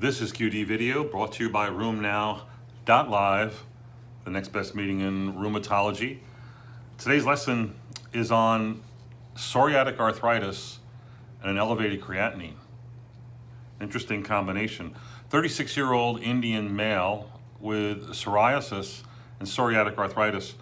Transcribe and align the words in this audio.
This 0.00 0.22
is 0.22 0.32
QD 0.32 0.64
Video 0.64 1.04
brought 1.04 1.32
to 1.32 1.44
you 1.44 1.50
by 1.50 1.68
RheumNow.live, 1.68 3.64
the 4.24 4.30
next 4.30 4.48
best 4.48 4.74
meeting 4.74 5.00
in 5.00 5.34
rheumatology. 5.34 6.20
Today's 6.96 7.26
lesson 7.26 7.74
is 8.14 8.32
on 8.32 8.80
psoriatic 9.36 9.98
arthritis 9.98 10.78
and 11.42 11.50
an 11.50 11.58
elevated 11.58 12.00
creatinine. 12.00 12.54
Interesting 13.78 14.22
combination. 14.22 14.96
36 15.28 15.76
year 15.76 15.92
old 15.92 16.22
Indian 16.22 16.74
male 16.74 17.30
with 17.60 18.08
psoriasis 18.12 19.02
and 19.38 19.46
psoriatic 19.46 19.98
arthritis 19.98 20.54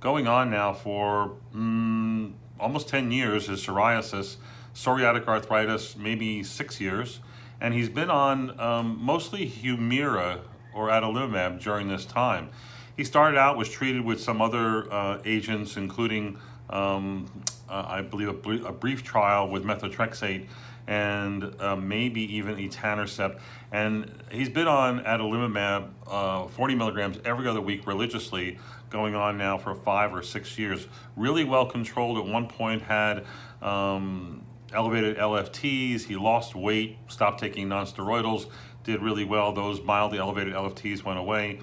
going 0.00 0.26
on 0.26 0.50
now 0.50 0.72
for 0.72 1.36
mm, 1.54 2.32
almost 2.58 2.88
10 2.88 3.12
years 3.12 3.50
is 3.50 3.66
psoriasis, 3.66 4.36
psoriatic 4.74 5.26
arthritis, 5.28 5.98
maybe 5.98 6.42
six 6.42 6.80
years. 6.80 7.20
And 7.60 7.74
he's 7.74 7.88
been 7.88 8.10
on 8.10 8.58
um, 8.60 8.98
mostly 9.00 9.48
Humira 9.48 10.40
or 10.74 10.88
adalimumab 10.88 11.60
during 11.62 11.88
this 11.88 12.04
time. 12.04 12.50
He 12.96 13.04
started 13.04 13.38
out, 13.38 13.56
was 13.56 13.68
treated 13.68 14.04
with 14.04 14.20
some 14.20 14.40
other 14.40 14.92
uh, 14.92 15.20
agents, 15.24 15.76
including, 15.76 16.38
um, 16.70 17.30
uh, 17.68 17.84
I 17.86 18.02
believe, 18.02 18.28
a, 18.28 18.68
a, 18.68 18.72
brief 18.72 19.02
trial 19.02 19.48
with 19.50 19.64
methotrexate 19.64 20.46
and 20.86 21.54
uh, 21.60 21.76
maybe 21.76 22.22
even 22.36 22.56
etanercept. 22.56 23.40
And 23.72 24.10
he's 24.30 24.48
been 24.48 24.68
on 24.68 25.00
adalimumab, 25.00 25.88
uh, 26.06 26.46
40 26.46 26.74
milligrams 26.74 27.18
every 27.24 27.48
other 27.48 27.60
week 27.60 27.86
religiously, 27.86 28.58
going 28.88 29.14
on 29.14 29.36
now 29.36 29.58
for 29.58 29.74
five 29.74 30.14
or 30.14 30.22
six 30.22 30.58
years. 30.58 30.86
Really 31.16 31.44
well 31.44 31.66
controlled. 31.66 32.18
At 32.18 32.26
one 32.26 32.46
point, 32.46 32.82
had 32.82 33.24
um, 33.60 34.45
elevated 34.72 35.16
LFTs. 35.16 36.04
He 36.04 36.16
lost 36.16 36.54
weight, 36.54 36.98
stopped 37.08 37.40
taking 37.40 37.68
nonsteroidals, 37.68 38.48
did 38.84 39.02
really 39.02 39.24
well. 39.24 39.52
Those 39.52 39.80
mildly 39.82 40.18
elevated 40.18 40.54
LFTs 40.54 41.04
went 41.04 41.18
away. 41.18 41.60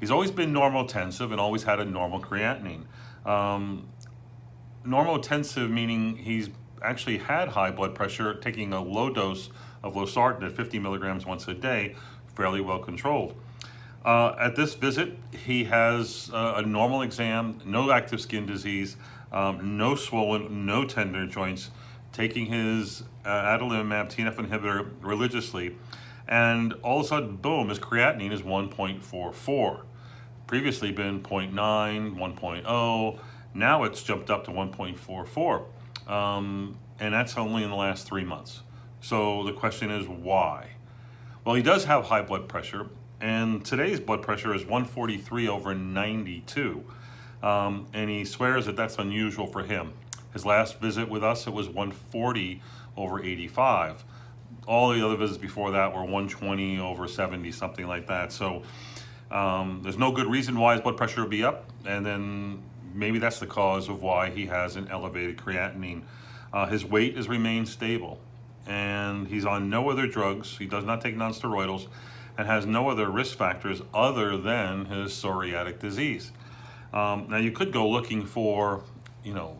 He's 0.00 0.10
always 0.10 0.30
been 0.30 0.52
normotensive 0.52 1.30
and 1.30 1.40
always 1.40 1.62
had 1.62 1.80
a 1.80 1.84
normal 1.84 2.20
creatinine. 2.20 2.84
Um, 3.24 3.88
normotensive 4.86 5.70
meaning 5.70 6.16
he's 6.16 6.50
actually 6.82 7.18
had 7.18 7.48
high 7.48 7.70
blood 7.70 7.94
pressure, 7.94 8.34
taking 8.34 8.72
a 8.72 8.82
low 8.82 9.10
dose 9.10 9.50
of 9.82 9.94
losartan 9.94 10.44
at 10.44 10.52
50 10.52 10.78
milligrams 10.78 11.24
once 11.24 11.48
a 11.48 11.54
day, 11.54 11.96
fairly 12.34 12.60
well 12.60 12.78
controlled. 12.78 13.34
Uh, 14.04 14.34
at 14.38 14.54
this 14.54 14.74
visit, 14.74 15.16
he 15.32 15.64
has 15.64 16.30
uh, 16.34 16.54
a 16.56 16.62
normal 16.62 17.00
exam, 17.00 17.60
no 17.64 17.90
active 17.90 18.20
skin 18.20 18.44
disease, 18.44 18.96
um, 19.32 19.78
no 19.78 19.94
swollen, 19.94 20.66
no 20.66 20.84
tender 20.84 21.26
joints, 21.26 21.70
taking 22.14 22.46
his 22.46 23.02
uh, 23.26 23.28
adalimumab 23.28 24.08
TNF 24.08 24.36
inhibitor 24.36 24.88
religiously, 25.02 25.76
and 26.26 26.72
all 26.82 27.00
of 27.00 27.04
a 27.04 27.08
sudden, 27.08 27.36
boom, 27.36 27.68
his 27.68 27.78
creatinine 27.78 28.32
is 28.32 28.40
1.44. 28.40 29.82
Previously 30.46 30.92
been 30.92 31.20
0.9, 31.22 31.52
1.0, 31.52 33.18
now 33.52 33.82
it's 33.82 34.02
jumped 34.02 34.30
up 34.30 34.44
to 34.44 34.50
1.44. 34.50 36.10
Um, 36.10 36.78
and 36.98 37.12
that's 37.12 37.36
only 37.36 37.64
in 37.64 37.70
the 37.70 37.76
last 37.76 38.06
three 38.06 38.24
months. 38.24 38.62
So 39.00 39.42
the 39.42 39.52
question 39.52 39.90
is 39.90 40.06
why? 40.06 40.70
Well, 41.44 41.54
he 41.54 41.62
does 41.62 41.84
have 41.84 42.04
high 42.04 42.22
blood 42.22 42.48
pressure, 42.48 42.88
and 43.20 43.64
today's 43.64 44.00
blood 44.00 44.22
pressure 44.22 44.54
is 44.54 44.62
143 44.62 45.48
over 45.48 45.74
92. 45.74 46.84
Um, 47.42 47.86
and 47.92 48.08
he 48.08 48.24
swears 48.24 48.64
that 48.66 48.76
that's 48.76 48.98
unusual 48.98 49.46
for 49.46 49.62
him. 49.62 49.92
His 50.34 50.44
last 50.44 50.80
visit 50.80 51.08
with 51.08 51.24
us, 51.24 51.46
it 51.46 51.52
was 51.52 51.68
140 51.68 52.60
over 52.96 53.22
85. 53.22 54.04
All 54.66 54.92
the 54.92 55.04
other 55.04 55.16
visits 55.16 55.38
before 55.38 55.70
that 55.70 55.94
were 55.94 56.02
120 56.02 56.78
over 56.78 57.08
70, 57.08 57.50
something 57.52 57.86
like 57.86 58.08
that. 58.08 58.32
So 58.32 58.62
um, 59.30 59.80
there's 59.82 59.96
no 59.96 60.12
good 60.12 60.26
reason 60.26 60.58
why 60.58 60.72
his 60.72 60.82
blood 60.82 60.96
pressure 60.96 61.22
would 61.22 61.30
be 61.30 61.44
up, 61.44 61.70
and 61.86 62.04
then 62.04 62.62
maybe 62.92 63.18
that's 63.18 63.38
the 63.38 63.46
cause 63.46 63.88
of 63.88 64.02
why 64.02 64.30
he 64.30 64.46
has 64.46 64.76
an 64.76 64.88
elevated 64.88 65.36
creatinine. 65.36 66.02
Uh, 66.52 66.66
his 66.66 66.84
weight 66.84 67.16
has 67.16 67.28
remained 67.28 67.68
stable, 67.68 68.18
and 68.66 69.28
he's 69.28 69.44
on 69.44 69.70
no 69.70 69.88
other 69.88 70.06
drugs. 70.06 70.58
He 70.58 70.66
does 70.66 70.84
not 70.84 71.00
take 71.00 71.16
nonsteroidals, 71.16 71.88
and 72.36 72.46
has 72.46 72.66
no 72.66 72.88
other 72.88 73.08
risk 73.08 73.36
factors 73.36 73.82
other 73.92 74.36
than 74.36 74.86
his 74.86 75.12
psoriatic 75.12 75.78
disease. 75.78 76.32
Um, 76.92 77.26
now 77.28 77.38
you 77.38 77.50
could 77.50 77.72
go 77.72 77.88
looking 77.88 78.24
for, 78.24 78.82
you 79.24 79.34
know, 79.34 79.58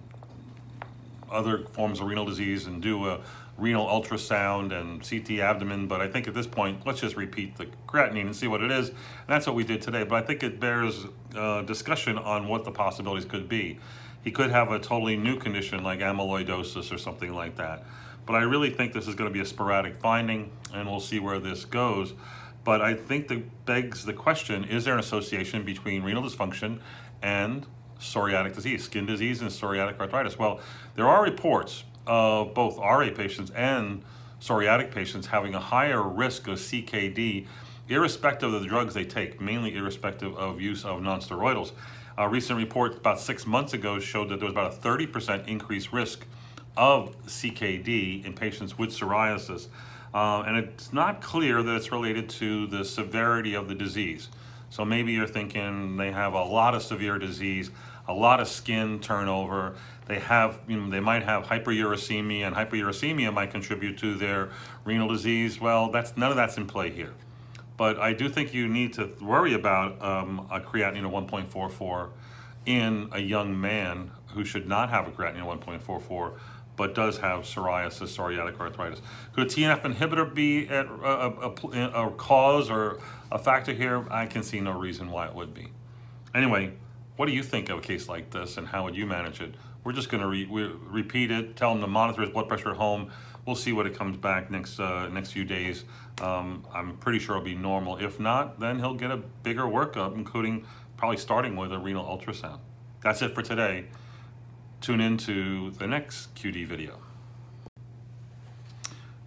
other 1.35 1.67
forms 1.73 2.01
of 2.01 2.07
renal 2.07 2.25
disease 2.25 2.67
and 2.67 2.81
do 2.81 3.09
a 3.09 3.21
renal 3.57 3.87
ultrasound 3.87 4.73
and 4.73 5.09
CT 5.09 5.39
abdomen, 5.41 5.87
but 5.87 6.01
I 6.01 6.09
think 6.09 6.27
at 6.27 6.35
this 6.35 6.47
point, 6.47 6.87
let's 6.87 7.01
just 7.01 7.17
repeat 7.17 7.57
the 7.57 7.67
creatinine 7.87 8.23
and 8.23 8.37
see 8.37 8.49
what 8.49 8.63
it 8.63 8.71
is. 8.71 8.89
And 8.89 8.99
that's 9.29 9.47
what 9.47 9.55
we 9.55 9.65
did 9.65 9.83
today, 9.83 10.05
but 10.05 10.23
I 10.23 10.27
think 10.27 10.43
it 10.43 10.59
bears 10.59 11.07
uh, 11.37 11.63
discussion 11.63 12.19
on 12.19 12.49
what 12.49 12.65
the 12.65 12.73
possibilities 12.73 13.25
could 13.25 13.49
be. 13.49 13.79
He 14.23 14.31
could 14.31 14.51
have 14.51 14.73
a 14.73 14.79
totally 14.79 15.17
new 15.17 15.39
condition 15.39 15.85
like 15.85 16.01
amyloidosis 16.01 16.93
or 16.93 16.99
something 16.99 17.35
like 17.35 17.57
that. 17.57 17.85
But 18.27 18.37
I 18.37 18.43
really 18.43 18.71
think 18.71 18.93
this 18.93 19.07
is 19.07 19.15
going 19.15 19.29
to 19.29 19.35
be 19.35 19.41
a 19.41 19.47
sporadic 19.47 19.97
finding, 19.97 20.51
and 20.73 20.89
we'll 20.89 21.01
see 21.01 21.21
where 21.21 21.39
this 21.39 21.65
goes. 21.67 22.15
But 22.65 22.81
I 22.81 22.95
think 22.95 23.29
that 23.29 23.67
begs 23.67 24.07
the 24.07 24.15
question, 24.15 24.65
is 24.65 24.87
there 24.87 24.95
an 24.95 25.01
association 25.01 25.65
between 25.65 26.03
renal 26.03 26.23
dysfunction 26.23 26.81
and 27.23 27.67
psoriatic 28.05 28.55
disease, 28.55 28.85
skin 28.85 29.07
disease 29.07 29.41
and 29.41 29.51
psoriatic 29.51 29.99
arthritis? 29.99 30.39
Well, 30.39 30.61
there 30.95 31.09
are 31.09 31.23
reports 31.23 31.85
of 32.07 32.55
both 32.55 32.79
RA 32.79 33.09
patients 33.15 33.51
and 33.53 34.03
psoriatic 34.41 34.91
patients 34.91 35.27
having 35.27 35.55
a 35.55 35.61
higher 35.61 36.03
risk 36.03 36.47
of 36.49 36.59
CKD 36.59 37.47
irrespective 37.89 38.53
of 38.53 38.63
the 38.63 38.69
drugs 38.69 38.95
they 38.95 39.05
take, 39.05 39.41
mainly 39.41 39.77
irrespective 39.77 40.37
of 40.37 40.61
use 40.61 40.85
of 40.85 41.01
nonsteroidals. 41.01 41.73
A 42.17 42.29
recent 42.29 42.59
report 42.59 42.97
about 42.97 43.21
six 43.21 43.47
months 43.47 43.73
ago 43.73 43.99
showed 43.99 44.29
that 44.29 44.39
there 44.39 44.47
was 44.47 44.53
about 44.53 44.75
a 44.75 44.77
30% 44.77 45.49
increased 45.49 45.93
risk 45.93 46.27
of 46.77 47.17
CKD 47.27 48.25
in 48.25 48.33
patients 48.35 48.79
with 48.79 48.91
psoriasis. 48.91 49.69
Uh, 50.13 50.45
and 50.47 50.57
it's 50.57 50.93
not 50.93 51.21
clear 51.21 51.63
that 51.63 51.75
it's 51.75 51.91
related 51.91 52.29
to 52.29 52.67
the 52.69 52.85
severity 52.85 53.55
of 53.55 53.69
the 53.69 53.75
disease. 53.75 54.29
So 54.75 54.85
maybe 54.85 55.13
you're 55.13 55.29
thinking 55.29 55.97
they 55.97 56.11
have 56.11 56.33
a 56.33 56.43
lot 56.43 56.75
of 56.75 56.83
severe 56.83 57.17
disease, 57.17 57.71
a 58.09 58.13
lot 58.13 58.41
of 58.41 58.49
skin 58.49 58.99
turnover. 58.99 59.77
They 60.07 60.19
have, 60.19 60.59
you 60.67 60.77
know, 60.77 60.91
they 60.91 60.99
might 60.99 61.23
have 61.23 61.45
hyperuricemia, 61.45 62.45
and 62.45 62.57
hyperuricemia 62.57 63.33
might 63.33 63.53
contribute 63.53 63.97
to 63.99 64.17
their 64.17 64.51
renal 64.85 65.07
disease. 65.07 65.61
Well, 65.61 65.93
that's 65.93 66.17
none 66.17 66.31
of 66.31 66.37
that's 66.37 66.57
in 66.57 66.67
play 66.67 66.91
here. 66.91 67.13
But 67.77 68.01
I 68.01 68.15
do 68.15 68.29
think 68.29 68.53
you 68.53 68.67
need 68.67 68.95
to 68.95 69.15
worry 69.21 69.55
about 69.55 70.03
um, 70.03 70.49
a 70.51 70.59
creatinine 70.59 71.05
of 71.05 71.31
1.44 71.31 72.09
in 72.67 73.09
a 73.13 73.21
young 73.21 73.61
man 73.61 74.11
who 74.33 74.45
should 74.45 74.67
not 74.67 74.91
have 74.91 75.07
a 75.07 75.13
creatinine 75.13 75.49
of 75.49 75.61
1.44 75.61 76.33
but 76.77 76.95
does 76.95 77.19
have 77.19 77.43
psoriasis, 77.43 78.17
psoriatic 78.17 78.59
arthritis. 78.59 79.01
Could 79.33 79.47
a 79.47 79.51
TNF 79.51 79.83
inhibitor 79.83 80.33
be 80.33 80.67
a, 80.67 80.85
a, 80.85 81.31
a, 81.31 82.07
a, 82.07 82.11
cause 82.13 82.71
or 82.71 82.99
a 83.35 83.39
factor 83.39 83.73
here? 83.73 84.07
I 84.11 84.27
can 84.27 84.43
see 84.43 84.61
no 84.61 84.73
reason 84.73 85.11
why 85.11 85.27
it 85.27 85.35
would 85.35 85.53
be. 85.53 85.73
Anyway, 86.35 86.73
what 87.17 87.27
do 87.27 87.33
you 87.33 87.43
think 87.43 87.69
of 87.69 87.79
a 87.79 87.83
case 87.83 88.09
like 88.09 88.31
this 88.31 88.57
and 88.57 88.67
how 88.67 88.85
would 88.85 88.97
you 88.97 89.07
manage 89.07 89.41
it? 89.41 89.57
We're 89.83 89.93
just 89.93 90.09
going 90.09 90.23
to 90.23 90.29
re 90.29 90.47
repeat 90.47 91.31
it, 91.31 91.57
tell 91.57 91.73
him 91.73 91.81
to 91.81 91.87
monitor 91.87 92.23
his 92.23 92.31
blood 92.31 92.49
pressure 92.49 92.71
at 92.71 92.77
home. 92.77 93.11
We'll 93.45 93.57
see 93.57 93.73
what 93.73 93.87
it 93.87 93.95
comes 93.95 94.17
back 94.17 94.51
next 94.51 94.81
uh, 94.81 95.09
next 95.09 95.33
few 95.33 95.45
days. 95.45 95.85
Um, 96.23 96.65
I'm 96.73 96.97
pretty 96.97 97.19
sure 97.19 97.37
it'll 97.37 97.45
be 97.45 97.55
normal. 97.55 97.99
If 97.99 98.19
not, 98.19 98.59
then 98.61 98.79
he'll 98.79 98.95
get 98.95 99.11
a 99.11 99.19
bigger 99.19 99.65
workup, 99.65 100.15
including 100.15 100.65
probably 100.97 101.19
starting 101.19 101.57
with 101.57 101.73
a 101.73 101.79
renal 101.79 102.05
ultrasound. 102.05 102.61
That's 103.03 103.21
it 103.21 103.35
for 103.35 103.43
today. 103.43 103.87
Tune 104.81 105.01
in 105.01 105.19
to 105.19 105.73
the 105.73 105.87
next 105.87 106.35
QD 106.37 106.67
video. 106.67 107.01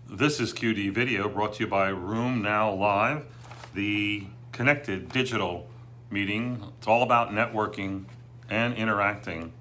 This 0.09 0.39
is 0.39 0.53
QD 0.53 0.93
Video 0.93 1.27
brought 1.27 1.55
to 1.55 1.65
you 1.65 1.67
by 1.67 1.91
RheumNow 1.91 2.79
Live, 2.79 3.25
the 3.73 4.25
connected 4.51 5.09
digital 5.09 5.67
meeting. 6.09 6.63
It's 6.77 6.87
all 6.87 7.03
about 7.03 7.31
networking 7.31 8.05
and 8.49 8.73
interacting. 8.75 9.51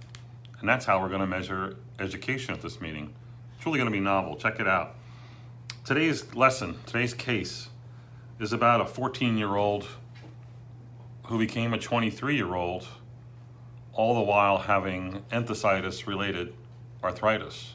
And 0.61 0.69
that's 0.69 0.85
how 0.85 1.01
we're 1.01 1.09
going 1.09 1.21
to 1.21 1.27
measure 1.27 1.77
education 1.99 2.55
at 2.55 2.63
this 2.63 2.81
meeting. 2.81 3.13
It's 3.57 3.67
really 3.67 3.79
going 3.79 3.91
to 3.91 3.97
be 3.97 4.01
novel. 4.01 4.37
Check 4.37 4.61
it 4.61 4.69
out. 4.69 4.95
Today's 5.85 6.35
lesson, 6.35 6.79
today's 6.87 7.15
case, 7.15 7.69
is 8.41 8.53
about 8.53 8.81
a 8.81 8.87
14 8.87 9.39
year 9.39 9.57
old 9.57 9.87
who 11.27 11.39
became 11.39 11.73
a 11.73 11.79
23 11.79 12.37
year 12.37 12.55
old, 12.55 12.87
all 13.93 14.15
the 14.15 14.21
while 14.21 14.59
having 14.59 15.25
enthesitis 15.31 16.07
related 16.07 16.55
arthritis. 17.03 17.75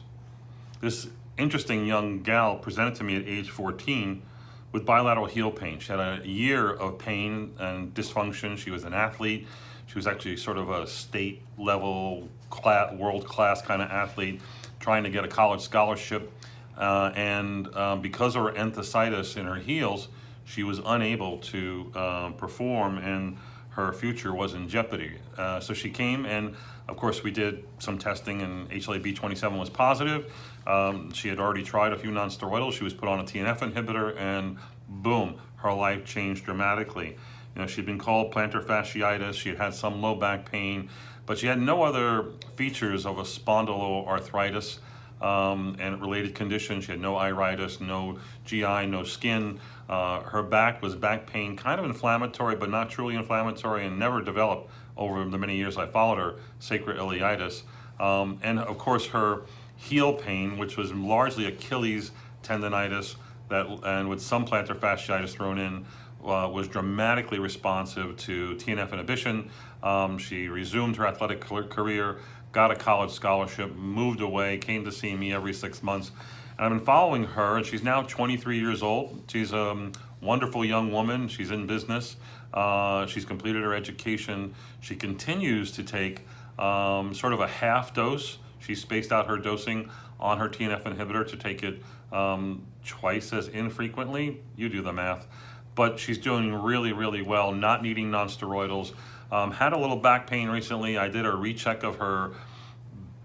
This 0.80 1.08
interesting 1.38 1.86
young 1.86 2.22
gal 2.22 2.56
presented 2.56 2.94
to 2.96 3.04
me 3.04 3.16
at 3.16 3.26
age 3.26 3.50
14 3.50 4.22
with 4.72 4.84
bilateral 4.84 5.26
heel 5.26 5.50
pain. 5.50 5.78
She 5.78 5.92
had 5.92 6.00
a 6.00 6.26
year 6.26 6.72
of 6.72 6.98
pain 6.98 7.54
and 7.58 7.94
dysfunction. 7.94 8.56
She 8.56 8.70
was 8.70 8.84
an 8.84 8.94
athlete. 8.94 9.46
She 9.86 9.98
was 9.98 10.06
actually 10.06 10.38
sort 10.38 10.56
of 10.56 10.70
a 10.70 10.86
state 10.86 11.42
level, 11.58 12.28
class, 12.48 12.94
world 12.94 13.26
class 13.26 13.60
kind 13.60 13.82
of 13.82 13.90
athlete, 13.90 14.40
trying 14.80 15.04
to 15.04 15.10
get 15.10 15.24
a 15.24 15.28
college 15.28 15.60
scholarship. 15.60 16.32
Uh, 16.76 17.12
and 17.14 17.74
um, 17.76 18.00
because 18.00 18.34
of 18.34 18.44
her 18.44 18.52
enthesitis 18.52 19.36
in 19.36 19.44
her 19.44 19.56
heels, 19.56 20.08
she 20.44 20.62
was 20.62 20.80
unable 20.84 21.38
to 21.38 21.92
uh, 21.94 22.30
perform 22.30 22.98
and 22.98 23.36
her 23.72 23.92
future 23.92 24.34
was 24.34 24.54
in 24.54 24.68
jeopardy. 24.68 25.18
Uh, 25.36 25.60
so 25.60 25.72
she 25.72 25.90
came 25.90 26.26
and 26.26 26.54
of 26.88 26.96
course 26.96 27.22
we 27.22 27.30
did 27.30 27.64
some 27.78 27.98
testing 27.98 28.42
and 28.42 28.70
HLA-B27 28.70 29.58
was 29.58 29.70
positive. 29.70 30.32
Um, 30.66 31.12
she 31.12 31.28
had 31.28 31.38
already 31.38 31.62
tried 31.62 31.92
a 31.92 31.98
few 31.98 32.10
non-steroidals. 32.10 32.72
She 32.72 32.84
was 32.84 32.92
put 32.92 33.08
on 33.08 33.20
a 33.20 33.24
TNF 33.24 33.60
inhibitor 33.60 34.16
and 34.18 34.58
boom, 34.88 35.40
her 35.56 35.72
life 35.72 36.04
changed 36.04 36.44
dramatically. 36.44 37.16
You 37.54 37.62
know, 37.62 37.66
she'd 37.66 37.86
been 37.86 37.98
called 37.98 38.32
plantar 38.32 38.64
fasciitis. 38.64 39.34
She 39.34 39.50
had 39.50 39.58
had 39.58 39.74
some 39.74 40.00
low 40.02 40.14
back 40.14 40.50
pain, 40.50 40.90
but 41.26 41.38
she 41.38 41.46
had 41.46 41.60
no 41.60 41.82
other 41.82 42.30
features 42.56 43.06
of 43.06 43.18
a 43.18 43.22
spondyloarthritis 43.22 44.78
um, 45.22 45.76
and 45.78 46.00
related 46.00 46.34
conditions. 46.34 46.84
She 46.84 46.92
had 46.92 47.00
no 47.00 47.16
iritis, 47.16 47.80
no 47.80 48.18
GI, 48.44 48.86
no 48.86 49.04
skin. 49.04 49.60
Uh, 49.88 50.20
her 50.20 50.42
back 50.42 50.82
was 50.82 50.94
back 50.94 51.26
pain, 51.26 51.56
kind 51.56 51.78
of 51.78 51.86
inflammatory, 51.86 52.56
but 52.56 52.70
not 52.70 52.90
truly 52.90 53.14
inflammatory, 53.14 53.86
and 53.86 53.98
never 53.98 54.20
developed 54.20 54.70
over 54.96 55.24
the 55.24 55.38
many 55.38 55.56
years 55.56 55.76
I 55.76 55.86
followed 55.86 56.18
her, 56.18 56.34
sacroiliitis. 56.60 57.62
Um, 58.00 58.38
and 58.42 58.58
of 58.58 58.78
course, 58.78 59.06
her 59.06 59.42
heel 59.76 60.12
pain, 60.12 60.58
which 60.58 60.76
was 60.76 60.92
largely 60.92 61.46
Achilles 61.46 62.10
tendonitis, 62.42 63.16
that 63.48 63.66
and 63.84 64.08
with 64.08 64.20
some 64.20 64.46
plantar 64.46 64.76
fasciitis 64.76 65.30
thrown 65.30 65.58
in, 65.58 65.84
uh, 66.24 66.48
was 66.48 66.68
dramatically 66.68 67.38
responsive 67.38 68.16
to 68.16 68.54
TNF 68.56 68.92
inhibition. 68.92 69.50
Um, 69.82 70.18
she 70.18 70.48
resumed 70.48 70.96
her 70.96 71.06
athletic 71.06 71.40
career, 71.40 72.18
got 72.52 72.70
a 72.70 72.76
college 72.76 73.10
scholarship, 73.10 73.74
moved 73.74 74.20
away, 74.20 74.58
came 74.58 74.84
to 74.84 74.92
see 74.92 75.14
me 75.14 75.32
every 75.32 75.52
six 75.52 75.82
months. 75.82 76.12
And 76.58 76.66
I've 76.66 76.70
been 76.70 76.84
following 76.84 77.24
her, 77.24 77.56
and 77.56 77.66
she's 77.66 77.82
now 77.82 78.02
23 78.02 78.58
years 78.58 78.82
old. 78.82 79.22
She's 79.28 79.52
a 79.52 79.70
um, 79.70 79.92
wonderful 80.20 80.64
young 80.64 80.92
woman. 80.92 81.28
She's 81.28 81.50
in 81.50 81.66
business. 81.66 82.16
Uh, 82.52 83.06
she's 83.06 83.24
completed 83.24 83.62
her 83.62 83.74
education. 83.74 84.54
She 84.80 84.94
continues 84.94 85.72
to 85.72 85.82
take 85.82 86.20
um, 86.58 87.14
sort 87.14 87.32
of 87.32 87.40
a 87.40 87.48
half 87.48 87.94
dose. 87.94 88.38
She 88.60 88.74
spaced 88.74 89.10
out 89.10 89.26
her 89.26 89.38
dosing 89.38 89.90
on 90.20 90.38
her 90.38 90.48
TNF 90.48 90.82
inhibitor 90.82 91.26
to 91.28 91.36
take 91.36 91.62
it 91.62 91.82
um, 92.12 92.62
twice 92.84 93.32
as 93.32 93.48
infrequently. 93.48 94.40
You 94.56 94.68
do 94.68 94.82
the 94.82 94.92
math 94.92 95.26
but 95.74 95.98
she's 95.98 96.18
doing 96.18 96.52
really, 96.54 96.92
really 96.92 97.22
well, 97.22 97.52
not 97.52 97.82
needing 97.82 98.10
nonsteroidals. 98.10 98.92
Um, 99.32 99.50
had 99.50 99.72
a 99.72 99.78
little 99.78 99.96
back 99.96 100.26
pain 100.26 100.50
recently. 100.50 100.98
I 100.98 101.08
did 101.08 101.24
a 101.24 101.34
recheck 101.34 101.82
of 101.82 101.96
her 101.96 102.32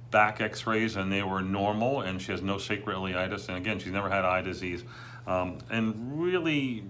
back 0.09 0.39
x-rays 0.39 0.95
and 0.95 1.11
they 1.11 1.21
were 1.21 1.41
normal 1.41 1.99
and 1.99 2.21
she 2.21 2.31
has 2.31 2.41
no 2.41 2.55
sacroiliitis. 2.55 3.49
And 3.49 3.57
again, 3.57 3.77
she's 3.77 3.91
never 3.91 4.09
had 4.09 4.23
eye 4.23 4.41
disease. 4.41 4.85
Um, 5.27 5.57
and 5.69 6.21
really 6.21 6.85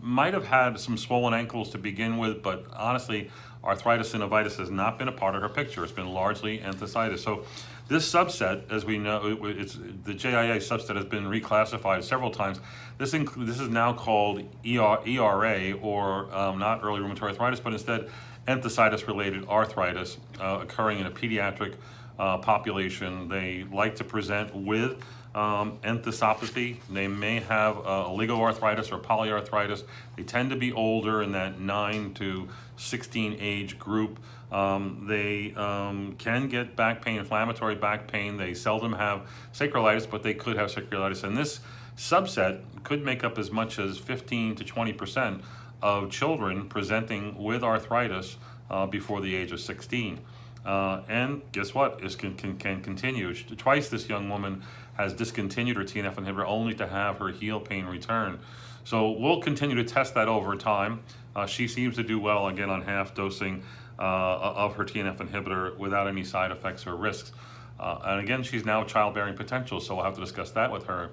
might 0.00 0.34
have 0.34 0.46
had 0.46 0.78
some 0.78 0.96
swollen 0.96 1.34
ankles 1.34 1.70
to 1.70 1.78
begin 1.78 2.16
with, 2.16 2.42
but 2.44 2.64
honestly, 2.72 3.28
arthritis 3.62 4.12
synovitis 4.12 4.56
has 4.56 4.70
not 4.70 4.98
been 4.98 5.08
a 5.08 5.12
part 5.12 5.34
of 5.34 5.42
her 5.42 5.48
picture. 5.48 5.82
It's 5.82 5.92
been 5.92 6.08
largely 6.08 6.58
enthesitis. 6.58 7.18
So 7.18 7.44
this 7.88 8.10
subset, 8.10 8.70
as 8.70 8.84
we 8.84 8.98
know, 8.98 9.38
it's 9.42 9.74
the 9.74 10.14
JIA 10.14 10.56
subset 10.56 10.96
has 10.96 11.04
been 11.04 11.24
reclassified 11.24 12.04
several 12.04 12.30
times. 12.30 12.60
This 12.98 13.10
this 13.10 13.60
is 13.60 13.68
now 13.68 13.92
called 13.92 14.40
ER, 14.64 14.98
ERA, 15.06 15.72
or 15.72 16.32
um, 16.34 16.58
not 16.58 16.82
early 16.82 17.00
rheumatoid 17.00 17.30
arthritis, 17.30 17.60
but 17.60 17.72
instead 17.72 18.08
enthesitis-related 18.50 19.48
arthritis 19.48 20.18
uh, 20.40 20.58
occurring 20.62 20.98
in 20.98 21.06
a 21.06 21.10
pediatric 21.10 21.74
uh, 22.18 22.38
population. 22.38 23.28
They 23.28 23.64
like 23.72 23.96
to 23.96 24.04
present 24.04 24.54
with 24.54 25.02
um, 25.34 25.78
enthesopathy. 25.84 26.80
They 26.90 27.08
may 27.08 27.40
have 27.40 27.78
uh, 27.78 28.04
oligoarthritis 28.08 28.92
or 28.92 28.98
polyarthritis. 28.98 29.84
They 30.16 30.24
tend 30.24 30.50
to 30.50 30.56
be 30.56 30.72
older 30.72 31.22
in 31.22 31.32
that 31.32 31.60
9 31.60 32.14
to 32.14 32.48
16 32.76 33.36
age 33.40 33.78
group. 33.78 34.18
Um, 34.50 35.04
they 35.08 35.54
um, 35.54 36.16
can 36.18 36.48
get 36.48 36.74
back 36.74 37.04
pain, 37.04 37.18
inflammatory 37.18 37.76
back 37.76 38.08
pain. 38.08 38.36
They 38.36 38.54
seldom 38.54 38.92
have 38.92 39.28
sacroiliitis, 39.54 40.10
but 40.10 40.24
they 40.24 40.34
could 40.34 40.56
have 40.56 40.70
sacroiliitis. 40.70 41.22
And 41.22 41.36
this 41.36 41.60
subset 41.96 42.62
could 42.82 43.04
make 43.04 43.22
up 43.22 43.38
as 43.38 43.52
much 43.52 43.78
as 43.78 43.98
15 43.98 44.56
to 44.56 44.64
20% 44.64 45.42
of 45.82 46.10
children 46.10 46.68
presenting 46.68 47.42
with 47.42 47.62
arthritis 47.62 48.36
uh, 48.70 48.86
before 48.86 49.20
the 49.20 49.34
age 49.34 49.52
of 49.52 49.60
16. 49.60 50.20
Uh, 50.64 51.02
and 51.08 51.40
guess 51.52 51.74
what? 51.74 52.00
It 52.02 52.18
can, 52.18 52.34
can, 52.34 52.56
can 52.58 52.82
continue. 52.82 53.34
Twice 53.34 53.88
this 53.88 54.08
young 54.08 54.28
woman 54.28 54.62
has 54.94 55.14
discontinued 55.14 55.76
her 55.76 55.84
TNF 55.84 56.16
inhibitor 56.16 56.44
only 56.46 56.74
to 56.74 56.86
have 56.86 57.18
her 57.18 57.28
heel 57.28 57.60
pain 57.60 57.86
return. 57.86 58.38
So 58.84 59.12
we'll 59.12 59.40
continue 59.40 59.76
to 59.76 59.84
test 59.84 60.14
that 60.14 60.28
over 60.28 60.56
time. 60.56 61.00
Uh, 61.34 61.46
she 61.46 61.68
seems 61.68 61.96
to 61.96 62.02
do 62.02 62.18
well 62.18 62.48
again 62.48 62.70
on 62.70 62.82
half 62.82 63.14
dosing 63.14 63.62
uh, 63.98 64.02
of 64.02 64.74
her 64.74 64.84
TNF 64.84 65.18
inhibitor 65.18 65.76
without 65.78 66.08
any 66.08 66.24
side 66.24 66.50
effects 66.50 66.86
or 66.86 66.96
risks. 66.96 67.32
Uh, 67.78 67.98
and 68.04 68.20
again, 68.20 68.42
she's 68.42 68.64
now 68.64 68.84
childbearing 68.84 69.34
potential, 69.34 69.80
so 69.80 69.94
we'll 69.94 70.04
have 70.04 70.14
to 70.14 70.20
discuss 70.20 70.50
that 70.50 70.70
with 70.70 70.84
her 70.84 71.10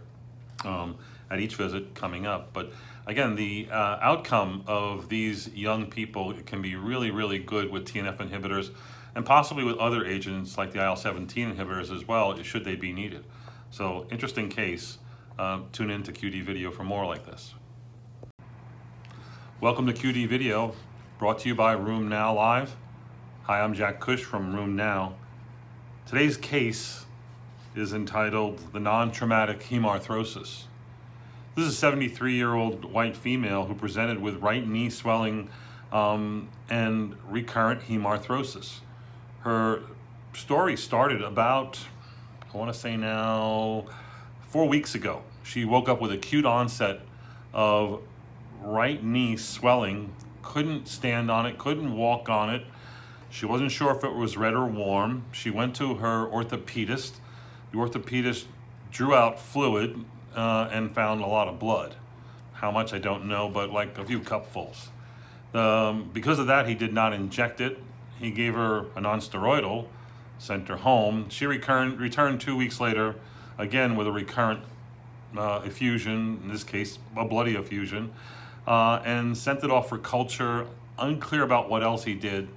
um, 0.66 0.98
at 1.30 1.40
each 1.40 1.56
visit 1.56 1.94
coming 1.96 2.26
up. 2.26 2.52
But 2.52 2.72
again, 3.08 3.36
the 3.36 3.70
uh, 3.72 3.98
outcome 4.02 4.64
of 4.68 5.08
these 5.08 5.48
young 5.54 5.88
people 5.88 6.34
can 6.46 6.62
be 6.62 6.76
really, 6.76 7.10
really 7.10 7.40
good 7.40 7.72
with 7.72 7.86
TNF 7.86 8.18
inhibitors 8.18 8.72
and 9.16 9.26
possibly 9.26 9.64
with 9.64 9.78
other 9.78 10.06
agents 10.06 10.58
like 10.58 10.74
the 10.74 10.84
IL-17 10.84 11.56
inhibitors 11.56 11.96
as 11.96 12.06
well, 12.06 12.40
should 12.44 12.66
they 12.66 12.76
be 12.76 12.92
needed. 12.92 13.24
So 13.72 14.06
interesting 14.12 14.50
case. 14.50 15.00
Uh, 15.40 15.62
tune 15.72 15.90
in 15.90 16.04
to 16.04 16.12
QD 16.12 16.44
Video 16.44 16.70
for 16.70 16.84
more 16.84 17.06
like 17.06 17.26
this. 17.26 17.54
Welcome 19.62 19.88
to 19.88 19.94
QD 19.94 20.28
Video, 20.28 20.76
brought 21.18 21.40
to 21.40 21.48
you 21.48 21.56
by 21.56 21.76
RheumNow 21.76 22.36
Live. 22.36 22.76
Hi, 23.44 23.62
I'm 23.62 23.74
Jack 23.74 24.00
Cush 24.00 24.24
from 24.24 24.54
RheumNow. 24.54 25.14
Today's 26.06 26.38
case 26.38 27.06
is 27.76 27.94
entitled 27.94 28.60
The 28.74 28.80
Non-Traumatic 28.80 29.62
Hemarthrosis. 29.62 30.67
This 31.58 31.66
is 31.66 31.82
a 31.82 31.88
73-year-old 31.88 32.86
white 32.86 33.18
female 33.18 33.66
who 33.66 33.74
presented 33.74 34.22
with 34.22 34.36
right 34.44 34.66
knee 34.68 34.92
swelling 34.92 35.50
um, 35.92 36.50
and 36.70 37.18
recurrent 37.28 37.82
hemarthrosis 37.82 38.82
her 39.40 39.82
story 40.34 40.78
started 40.78 41.24
about, 41.24 41.80
I 42.54 42.58
want 42.58 42.72
to 42.72 42.80
say 42.80 42.96
now, 42.96 43.86
four 44.42 44.68
weeks 44.68 44.94
ago. 44.94 45.24
She 45.42 45.66
woke 45.66 45.90
up 45.90 46.00
with 46.00 46.12
acute 46.12 46.46
onset 46.46 47.00
of 47.54 48.04
right 48.62 49.04
knee 49.04 49.36
swelling, 49.36 50.14
couldn't 50.44 50.88
stand 50.88 51.32
on 51.32 51.48
it, 51.48 51.58
couldn't 51.58 51.96
walk 51.96 52.30
on 52.30 52.54
it. 52.54 52.66
She 53.32 53.48
wasn't 53.48 53.72
sure 53.72 53.96
if 53.96 54.04
it 54.04 54.14
was 54.14 54.38
red 54.38 54.54
or 54.54 54.68
warm. 54.68 55.26
She 55.32 55.50
went 55.50 55.76
to 55.78 55.96
her 55.96 56.28
orthopedist. 56.28 57.14
The 57.72 57.78
orthopedist 57.78 58.46
drew 58.92 59.16
out 59.16 59.40
fluid 59.40 60.06
uh, 60.38 60.70
and 60.72 60.94
found 60.94 61.22
a 61.22 61.26
lot 61.26 61.48
of 61.48 61.60
blood. 61.60 61.96
How 62.54 62.72
much 62.72 62.94
I 62.94 63.00
don't 63.00 63.26
know, 63.26 63.50
but 63.50 63.72
like 63.72 63.98
a 63.98 64.06
few 64.06 64.20
cupfuls. 64.20 64.88
Um, 65.54 66.10
because 66.14 66.40
of 66.40 66.48
that, 66.48 66.68
he 66.68 66.76
did 66.76 66.94
not 66.94 67.12
inject 67.12 67.60
it. 67.60 67.80
He 68.20 68.32
gave 68.32 68.54
her 68.54 68.86
a 68.96 69.02
non-steroidal, 69.02 69.88
sent 70.38 70.68
her 70.68 70.78
home. 70.78 71.30
She 71.30 71.46
returned, 71.46 72.42
two 72.42 72.56
weeks 72.56 72.80
later, 72.80 73.16
again 73.58 73.96
with 73.96 74.08
a 74.08 74.12
recurrent 74.12 74.62
uh, 75.36 75.62
effusion, 75.66 76.40
in 76.44 76.50
this 76.50 76.64
case, 76.64 77.00
a 77.16 77.26
bloody 77.26 77.56
effusion, 77.56 78.12
uh, 78.68 79.02
and 79.04 79.36
sent 79.36 79.64
it 79.64 79.72
off 79.72 79.90
for 79.90 79.98
culture. 79.98 80.68
Unclear 81.00 81.44
about 81.44 81.70
what 81.70 81.84
else 81.84 82.04
he 82.04 82.14
did. 82.14 82.48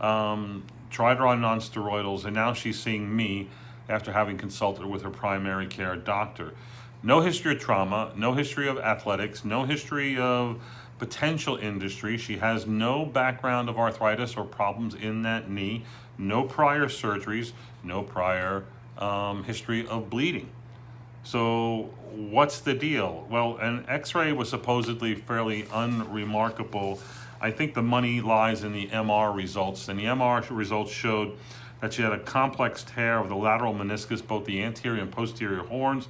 Um, 0.00 0.64
tried 0.90 1.18
her 1.18 1.26
on 1.26 1.40
non-steroidals, 1.40 2.24
and 2.24 2.34
now 2.34 2.52
she's 2.52 2.80
seeing 2.80 3.14
me 3.14 3.48
after 3.88 4.12
having 4.12 4.36
consulted 4.38 4.86
with 4.86 5.02
her 5.02 5.10
primary 5.10 5.66
care 5.66 5.94
doctor. 5.96 6.52
No 7.06 7.20
history 7.20 7.54
of 7.54 7.60
trauma, 7.60 8.10
no 8.16 8.34
history 8.34 8.66
of 8.66 8.78
athletics, 8.78 9.44
no 9.44 9.62
history 9.62 10.18
of 10.18 10.60
potential 10.98 11.54
industry. 11.56 12.18
She 12.18 12.38
has 12.38 12.66
no 12.66 13.06
background 13.06 13.68
of 13.68 13.78
arthritis 13.78 14.36
or 14.36 14.42
problems 14.42 14.96
in 14.96 15.22
that 15.22 15.48
knee, 15.48 15.84
no 16.18 16.42
prior 16.42 16.86
surgeries, 16.86 17.52
no 17.84 18.02
prior 18.02 18.64
um, 18.98 19.44
history 19.44 19.86
of 19.86 20.10
bleeding. 20.10 20.50
So 21.22 21.90
what's 22.10 22.58
the 22.58 22.74
deal? 22.74 23.24
Well, 23.30 23.56
an 23.58 23.84
x-ray 23.86 24.32
was 24.32 24.48
supposedly 24.48 25.14
fairly 25.14 25.68
unremarkable. 25.72 26.98
I 27.40 27.52
think 27.52 27.74
the 27.74 27.82
money 27.82 28.20
lies 28.20 28.64
in 28.64 28.72
the 28.72 28.88
MR 28.88 29.32
results, 29.32 29.86
and 29.86 29.96
the 29.96 30.06
MR 30.06 30.44
results 30.50 30.90
showed 30.90 31.36
that 31.80 31.92
she 31.92 32.02
had 32.02 32.12
a 32.12 32.18
complex 32.18 32.82
tear 32.82 33.20
of 33.20 33.28
the 33.28 33.36
lateral 33.36 33.74
meniscus, 33.74 34.26
both 34.26 34.44
the 34.44 34.60
anterior 34.60 35.02
and 35.02 35.12
posterior 35.12 35.62
horns, 35.62 36.08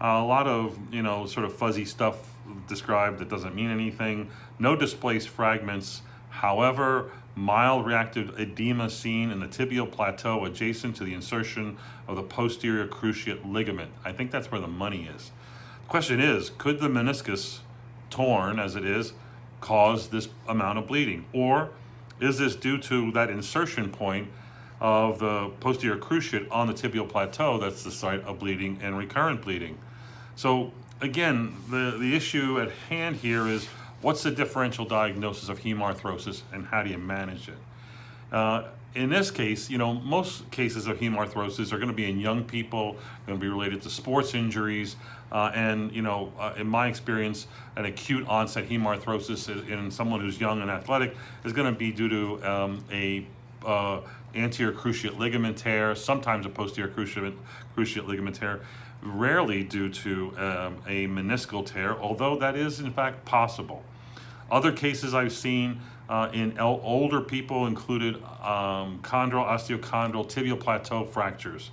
Uh, 0.00 0.20
a 0.22 0.24
lot 0.24 0.46
of, 0.46 0.78
you 0.92 1.02
know, 1.02 1.26
sort 1.26 1.44
of 1.44 1.54
fuzzy 1.54 1.84
stuff 1.84 2.34
described 2.68 3.18
that 3.18 3.28
doesn't 3.28 3.54
mean 3.54 3.70
anything. 3.70 4.30
No 4.58 4.76
displaced 4.76 5.28
fragments. 5.28 6.02
However, 6.30 7.10
mild 7.34 7.86
reactive 7.86 8.38
edema 8.38 8.90
seen 8.90 9.30
in 9.30 9.40
the 9.40 9.46
tibial 9.46 9.90
plateau 9.90 10.44
adjacent 10.44 10.96
to 10.96 11.04
the 11.04 11.14
insertion 11.14 11.76
of 12.06 12.16
the 12.16 12.22
posterior 12.22 12.86
cruciate 12.86 13.50
ligament. 13.50 13.90
I 14.04 14.12
think 14.12 14.30
that's 14.30 14.50
where 14.50 14.60
the 14.60 14.68
money 14.68 15.08
is. 15.14 15.30
The 15.84 15.88
question 15.88 16.20
is, 16.20 16.50
could 16.58 16.80
the 16.80 16.88
meniscus 16.88 17.60
torn 18.10 18.58
as 18.58 18.76
it 18.76 18.84
is, 18.84 19.12
cause 19.60 20.08
this 20.08 20.28
amount 20.46 20.78
of 20.78 20.86
bleeding? 20.86 21.24
Or 21.32 21.70
is 22.20 22.38
this 22.38 22.56
due 22.56 22.78
to 22.78 23.10
that 23.12 23.30
insertion 23.30 23.90
point 23.90 24.28
of 24.80 25.18
the 25.18 25.50
posterior 25.60 25.96
cruciate 25.96 26.46
on 26.50 26.68
the 26.68 26.74
tibial 26.74 27.08
plateau 27.08 27.58
that's 27.58 27.82
the 27.82 27.90
site 27.90 28.22
of 28.22 28.38
bleeding 28.38 28.78
and 28.82 28.96
recurrent 28.96 29.42
bleeding? 29.42 29.78
So 30.38 30.70
again, 31.00 31.56
the, 31.68 31.96
the 31.98 32.14
issue 32.14 32.60
at 32.60 32.70
hand 32.88 33.16
here 33.16 33.48
is 33.48 33.66
what's 34.02 34.22
the 34.22 34.30
differential 34.30 34.84
diagnosis 34.84 35.48
of 35.48 35.58
hemarthrosis 35.58 36.42
and 36.52 36.64
how 36.64 36.84
do 36.84 36.90
you 36.90 36.96
manage 36.96 37.48
it? 37.48 37.56
Uh, 38.30 38.68
in 38.94 39.10
this 39.10 39.32
case, 39.32 39.68
you 39.68 39.78
know, 39.78 39.94
most 39.94 40.48
cases 40.52 40.86
of 40.86 41.00
hemarthrosis 41.00 41.72
are 41.72 41.78
going 41.78 41.88
to 41.88 41.94
be 41.94 42.08
in 42.08 42.20
young 42.20 42.44
people, 42.44 42.96
going 43.26 43.36
to 43.36 43.44
be 43.44 43.48
related 43.48 43.82
to 43.82 43.90
sports 43.90 44.32
injuries, 44.32 44.94
uh, 45.32 45.50
and 45.56 45.92
you 45.92 46.02
know, 46.02 46.32
uh, 46.38 46.54
in 46.56 46.68
my 46.68 46.86
experience, 46.86 47.48
an 47.74 47.86
acute 47.86 48.24
onset 48.28 48.68
hemarthrosis 48.68 49.68
in 49.68 49.90
someone 49.90 50.20
who's 50.20 50.40
young 50.40 50.62
and 50.62 50.70
athletic 50.70 51.16
is 51.44 51.52
going 51.52 51.70
to 51.70 51.76
be 51.76 51.90
due 51.90 52.08
to 52.08 52.48
um, 52.48 52.84
a 52.92 53.26
uh, 53.66 54.00
anterior 54.36 54.72
cruciate 54.72 55.18
ligament 55.18 55.58
tear, 55.58 55.96
sometimes 55.96 56.46
a 56.46 56.48
posterior 56.48 56.88
cruciate, 56.88 57.34
cruciate 57.76 58.06
ligament 58.06 58.36
tear, 58.36 58.60
rarely 59.02 59.62
due 59.62 59.88
to 59.88 60.32
um, 60.38 60.76
a 60.86 61.06
meniscal 61.06 61.64
tear, 61.64 61.96
although 61.98 62.36
that 62.36 62.56
is 62.56 62.80
in 62.80 62.92
fact 62.92 63.24
possible. 63.24 63.82
Other 64.50 64.72
cases 64.72 65.14
I've 65.14 65.32
seen 65.32 65.80
uh, 66.08 66.30
in 66.32 66.58
older 66.58 67.20
people 67.20 67.66
included 67.66 68.16
um, 68.42 69.00
chondral, 69.02 69.46
osteochondral, 69.46 70.26
tibial 70.28 70.58
plateau 70.58 71.04
fractures. 71.04 71.70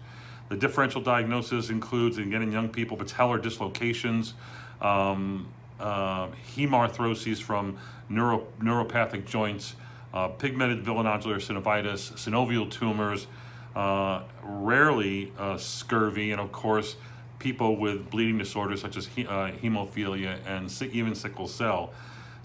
The 0.50 0.58
differential 0.58 1.02
diagnosis 1.02 1.70
includes, 1.70 2.18
again, 2.18 2.42
in 2.42 2.52
young 2.52 2.70
people, 2.70 2.98
patellar 2.98 3.42
dislocations, 3.42 4.34
um, 4.82 5.48
uh, 5.80 6.28
hemarthroses 6.56 7.42
from 7.42 7.78
neuro, 8.10 8.46
neuropathic 8.62 9.26
joints, 9.26 9.76
uh, 10.14 10.28
pigmented 10.28 10.84
villonodular 10.84 11.38
synovitis, 11.38 12.14
synovial 12.14 12.70
tumors, 12.70 13.28
uh, 13.76 14.24
rarely 14.44 15.34
uh, 15.38 15.58
scurvy, 15.58 16.32
and 16.32 16.40
of 16.40 16.52
course, 16.52 16.96
people 17.40 17.76
with 17.78 18.10
bleeding 18.10 18.38
disorders 18.38 18.82
such 18.82 18.98
as 18.98 19.08
he, 19.08 19.26
uh, 19.26 19.52
hemophilia 19.52 20.40
and 20.46 20.72
even 20.94 21.16
sickle 21.16 21.48
cell. 21.48 21.94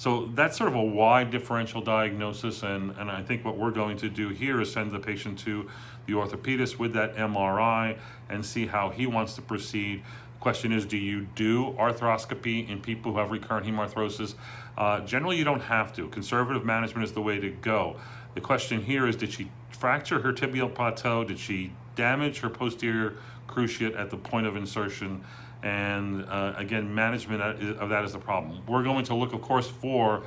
So 0.00 0.30
that's 0.35 0.56
sort 0.56 0.70
of 0.70 0.76
a 0.76 0.82
wide 0.82 1.30
differential 1.30 1.82
diagnosis, 1.82 2.62
and, 2.62 2.92
and 2.92 3.11
I 3.11 3.23
think 3.23 3.44
what 3.44 3.59
we're 3.59 3.70
going 3.70 3.99
to 3.99 4.09
do 4.09 4.30
here 4.30 4.59
is 4.62 4.73
send 4.73 4.92
the 4.92 4.99
patient 4.99 5.38
to 5.40 5.68
the 6.06 6.14
orthopedist 6.14 6.78
with 6.78 6.94
that 6.94 7.16
MRI 7.16 7.99
and 8.30 8.44
see 8.44 8.66
how 8.66 8.88
he 8.88 9.06
wants 9.06 9.35
to 9.35 9.42
proceed. 9.42 10.02
Question 10.40 10.73
is, 10.73 10.87
do 10.87 10.97
you 10.97 11.26
do 11.35 11.73
arthroscopy 11.78 12.66
in 12.66 12.80
people 12.80 13.12
who 13.12 13.18
have 13.18 13.30
recurrent 13.30 13.66
hemarthrosis? 13.66 14.37
Uh, 14.78 15.00
generally, 15.00 15.37
you 15.37 15.44
don't 15.44 15.61
have 15.61 15.92
to. 15.97 16.09
Conservative 16.09 16.64
management 16.64 17.04
is 17.04 17.12
the 17.12 17.20
way 17.20 17.38
to 17.38 17.50
go. 17.50 17.97
The 18.35 18.40
question 18.40 18.82
here 18.82 19.06
is, 19.06 19.16
did 19.16 19.30
she 19.30 19.50
fracture 19.68 20.20
her 20.20 20.32
tibial 20.32 20.75
plateau? 20.75 21.25
Did 21.25 21.38
she 21.38 21.73
damage 21.94 22.38
her 22.38 22.49
posterior 22.49 23.16
cruciate 23.50 23.99
at 23.99 24.11
the 24.11 24.16
point 24.16 24.47
of 24.47 24.57
insertion? 24.57 25.25
And 25.62 26.25
uh, 26.25 26.54
again, 26.57 26.95
management 26.95 27.42
of 27.78 27.90
that 27.90 28.04
is 28.04 28.12
the 28.12 28.19
problem. 28.19 28.62
We're 28.66 28.83
going 28.83 29.04
to 29.07 29.14
look, 29.14 29.33
of 29.35 29.42
course, 29.42 29.69
for 29.69 30.23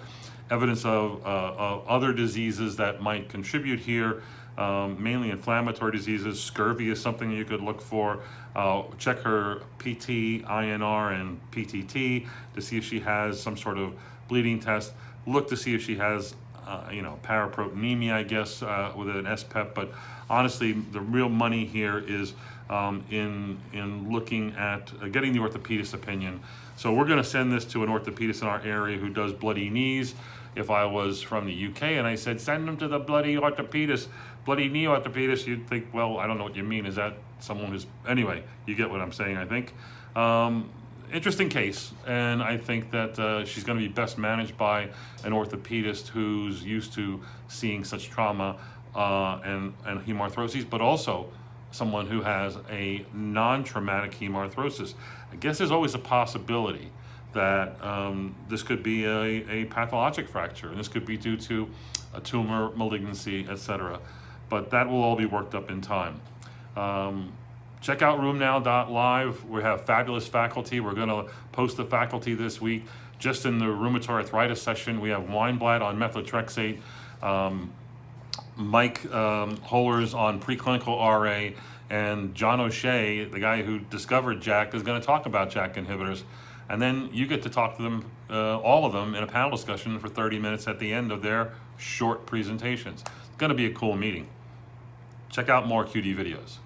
evidence 0.51 0.85
of, 0.85 1.25
uh, 1.25 1.53
of 1.57 1.87
other 1.87 2.13
diseases 2.13 2.75
that 2.77 3.01
might 3.01 3.29
contribute 3.29 3.79
here, 3.79 4.21
um, 4.57 5.01
mainly 5.01 5.31
inflammatory 5.31 5.91
diseases. 5.91 6.39
Scurvy 6.39 6.91
is 6.91 7.01
something 7.01 7.31
you 7.31 7.45
could 7.45 7.61
look 7.61 7.81
for. 7.81 8.19
Uh, 8.55 8.83
check 8.99 9.19
her 9.19 9.61
PT, 9.79 10.43
INR, 10.45 11.19
and 11.19 11.39
PTT 11.51 12.27
to 12.53 12.61
see 12.61 12.77
if 12.77 12.83
she 12.83 12.99
has 12.99 13.41
some 13.41 13.57
sort 13.57 13.79
of 13.79 13.93
bleeding 14.27 14.59
test. 14.59 14.93
Look 15.25 15.47
to 15.49 15.57
see 15.57 15.73
if 15.73 15.81
she 15.81 15.95
has, 15.95 16.35
uh, 16.67 16.89
you 16.91 17.01
know, 17.01 17.17
paraproteinemia, 17.23 18.13
I 18.13 18.23
guess, 18.23 18.61
uh, 18.61 18.91
with 18.95 19.09
an 19.09 19.25
SPEP. 19.35 19.73
But 19.73 19.91
honestly, 20.29 20.73
the 20.73 21.01
real 21.01 21.29
money 21.29 21.65
here 21.65 21.97
is 21.97 22.33
um, 22.69 23.03
in, 23.09 23.59
in 23.73 24.11
looking 24.11 24.55
at 24.55 24.91
uh, 25.01 25.07
getting 25.07 25.33
the 25.33 25.39
orthopedist 25.39 25.93
opinion. 25.93 26.41
So 26.75 26.93
we're 26.93 27.05
going 27.05 27.17
to 27.17 27.23
send 27.23 27.51
this 27.51 27.65
to 27.65 27.83
an 27.83 27.89
orthopedist 27.89 28.41
in 28.41 28.47
our 28.47 28.61
area 28.61 28.97
who 28.97 29.09
does 29.09 29.33
bloody 29.33 29.69
knees. 29.69 30.15
If 30.55 30.69
I 30.69 30.85
was 30.85 31.21
from 31.21 31.47
the 31.47 31.67
UK 31.67 31.83
and 31.83 32.05
I 32.05 32.15
said, 32.15 32.39
send 32.39 32.67
them 32.67 32.77
to 32.77 32.87
the 32.87 32.99
bloody 32.99 33.35
orthopedist, 33.35 34.07
bloody 34.45 34.69
knee 34.69 34.85
orthopedist, 34.85 35.47
you'd 35.47 35.67
think, 35.67 35.87
well, 35.93 36.17
I 36.17 36.27
don't 36.27 36.37
know 36.37 36.43
what 36.43 36.55
you 36.55 36.63
mean. 36.63 36.85
Is 36.85 36.95
that 36.95 37.15
someone 37.39 37.71
who's, 37.71 37.87
anyway, 38.07 38.43
you 38.65 38.75
get 38.75 38.89
what 38.89 39.01
I'm 39.01 39.11
saying, 39.11 39.37
I 39.37 39.45
think. 39.45 39.73
Um, 40.15 40.69
interesting 41.11 41.49
case, 41.49 41.91
and 42.07 42.41
I 42.41 42.57
think 42.57 42.91
that 42.91 43.17
uh, 43.19 43.45
she's 43.45 43.63
going 43.63 43.79
to 43.79 43.87
be 43.87 43.91
best 43.91 44.17
managed 44.17 44.57
by 44.57 44.89
an 45.23 45.31
orthopedist 45.31 46.07
who's 46.07 46.63
used 46.63 46.93
to 46.93 47.21
seeing 47.47 47.83
such 47.83 48.09
trauma 48.09 48.57
uh, 48.95 49.39
and, 49.43 49.73
and 49.85 50.05
hemarthrosis, 50.05 50.67
but 50.67 50.81
also 50.81 51.29
someone 51.73 52.07
who 52.07 52.21
has 52.21 52.57
a 52.69 53.05
non-traumatic 53.13 54.11
hemarthrosis. 54.11 54.93
I 55.31 55.35
guess 55.35 55.57
there's 55.57 55.71
always 55.71 55.95
a 55.95 55.99
possibility 55.99 56.91
that 57.33 57.83
um, 57.83 58.35
this 58.47 58.61
could 58.61 58.83
be 58.83 59.05
a, 59.05 59.25
a 59.49 59.65
pathologic 59.65 60.29
fracture, 60.29 60.69
and 60.69 60.79
this 60.79 60.87
could 60.87 61.05
be 61.05 61.17
due 61.17 61.35
to 61.35 61.67
a 62.13 62.21
tumor, 62.21 62.71
malignancy, 62.75 63.47
etc. 63.49 63.99
But 64.49 64.69
that 64.69 64.87
will 64.87 65.01
all 65.01 65.15
be 65.15 65.25
worked 65.25 65.55
up 65.55 65.71
in 65.71 65.81
time. 65.81 66.21
Um, 66.77 67.33
check 67.81 68.03
out 68.03 68.19
rheumnow.live. 68.19 69.45
We 69.45 69.63
have 69.63 69.85
fabulous 69.85 70.27
faculty. 70.27 70.79
We're 70.79 70.93
going 70.93 71.09
to 71.09 71.31
post 71.51 71.77
the 71.77 71.85
faculty 71.85 72.35
this 72.35 72.61
week. 72.61 72.85
Just 73.17 73.45
in 73.45 73.57
the 73.57 73.65
rheumatoid 73.65 74.09
arthritis 74.09 74.61
session, 74.61 75.01
we 75.01 75.09
have 75.09 75.23
Weinblatt 75.23 75.81
on 75.81 75.97
methotrexate. 75.97 76.79
Um, 77.23 77.71
Mike 78.55 79.11
um, 79.13 79.57
Holers 79.57 80.13
on 80.13 80.39
preclinical 80.39 80.99
RA, 80.99 81.55
and 81.89 82.33
John 82.33 82.59
O'Shea, 82.59 83.25
the 83.25 83.39
guy 83.39 83.61
who 83.61 83.79
discovered 83.79 84.41
JAK, 84.41 84.73
is 84.73 84.83
going 84.83 84.99
to 84.99 85.05
talk 85.05 85.25
about 85.25 85.49
JAK 85.49 85.75
inhibitors. 85.75 86.23
And 86.69 86.81
then 86.81 87.09
you 87.11 87.27
get 87.27 87.43
to 87.43 87.49
talk 87.49 87.77
to 87.77 87.83
them, 87.83 88.09
uh, 88.29 88.57
all 88.59 88.85
of 88.85 88.93
them, 88.93 89.15
in 89.15 89.23
a 89.23 89.27
panel 89.27 89.51
discussion 89.51 89.99
for 89.99 90.07
30 90.07 90.39
minutes 90.39 90.67
at 90.67 90.79
the 90.79 90.93
end 90.93 91.11
of 91.11 91.21
their 91.21 91.53
short 91.77 92.25
presentations. 92.25 93.01
It's 93.01 93.37
going 93.37 93.49
to 93.49 93.55
be 93.55 93.65
a 93.65 93.73
cool 93.73 93.95
meeting. 93.95 94.27
Check 95.29 95.49
out 95.49 95.67
more 95.67 95.83
QD 95.83 96.15
videos. 96.15 96.57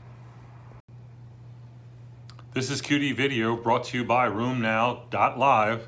This 2.53 2.69
is 2.69 2.81
QD 2.81 3.15
Video 3.15 3.55
brought 3.55 3.83
to 3.85 3.97
you 3.97 4.03
by 4.03 4.27
RheumNow.live 4.27 5.87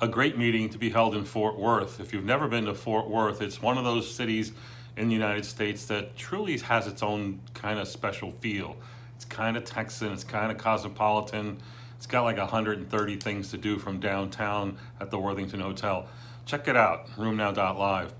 a 0.00 0.08
great 0.08 0.38
meeting 0.38 0.68
to 0.70 0.78
be 0.78 0.90
held 0.90 1.14
in 1.14 1.24
Fort 1.24 1.58
Worth. 1.58 2.00
If 2.00 2.12
you've 2.12 2.24
never 2.24 2.48
been 2.48 2.64
to 2.64 2.74
Fort 2.74 3.08
Worth, 3.08 3.42
it's 3.42 3.60
one 3.60 3.76
of 3.76 3.84
those 3.84 4.12
cities 4.12 4.52
in 4.96 5.08
the 5.08 5.14
United 5.14 5.44
States 5.44 5.86
that 5.86 6.16
truly 6.16 6.58
has 6.58 6.86
its 6.86 7.02
own 7.02 7.40
kind 7.54 7.78
of 7.78 7.88
special 7.88 8.32
feel. 8.40 8.76
It's 9.16 9.24
kind 9.24 9.56
of 9.56 9.64
Texan, 9.64 10.12
it's 10.12 10.24
kind 10.24 10.50
of 10.50 10.58
cosmopolitan. 10.58 11.58
It's 11.96 12.06
got 12.06 12.22
like 12.22 12.38
130 12.38 13.16
things 13.16 13.50
to 13.50 13.58
do 13.58 13.78
from 13.78 14.00
downtown 14.00 14.78
at 15.00 15.10
the 15.10 15.18
Worthington 15.18 15.60
Hotel. 15.60 16.08
Check 16.46 16.66
it 16.68 16.76
out, 16.76 17.06
rheumnow.live. 17.16 18.14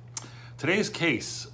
Today's 0.59 0.91
case 0.91 1.47